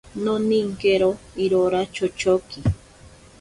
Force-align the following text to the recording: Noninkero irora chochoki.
Noninkero 0.23 1.09
irora 1.43 1.81
chochoki. 1.93 2.59